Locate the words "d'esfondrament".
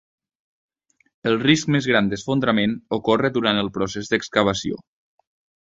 2.13-2.75